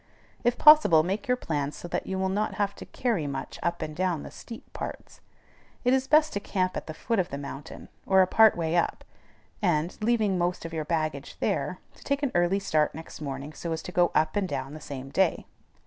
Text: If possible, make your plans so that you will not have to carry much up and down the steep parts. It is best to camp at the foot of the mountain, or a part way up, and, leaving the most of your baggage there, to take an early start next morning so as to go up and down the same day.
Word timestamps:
If 0.43 0.57
possible, 0.57 1.03
make 1.03 1.27
your 1.27 1.37
plans 1.37 1.75
so 1.77 1.87
that 1.89 2.07
you 2.07 2.17
will 2.17 2.25
not 2.27 2.55
have 2.55 2.73
to 2.77 2.87
carry 2.87 3.27
much 3.27 3.59
up 3.61 3.83
and 3.83 3.95
down 3.95 4.23
the 4.23 4.31
steep 4.31 4.73
parts. 4.73 5.21
It 5.83 5.93
is 5.93 6.07
best 6.07 6.33
to 6.33 6.39
camp 6.39 6.75
at 6.75 6.87
the 6.87 6.95
foot 6.95 7.19
of 7.19 7.29
the 7.29 7.37
mountain, 7.37 7.87
or 8.07 8.23
a 8.23 8.25
part 8.25 8.57
way 8.57 8.75
up, 8.75 9.03
and, 9.61 9.95
leaving 10.01 10.31
the 10.31 10.37
most 10.39 10.65
of 10.65 10.73
your 10.73 10.85
baggage 10.85 11.37
there, 11.39 11.77
to 11.93 12.03
take 12.03 12.23
an 12.23 12.31
early 12.33 12.57
start 12.57 12.95
next 12.95 13.21
morning 13.21 13.53
so 13.53 13.73
as 13.73 13.83
to 13.83 13.91
go 13.91 14.11
up 14.15 14.35
and 14.35 14.49
down 14.49 14.73
the 14.73 14.81
same 14.81 15.11
day. 15.11 15.45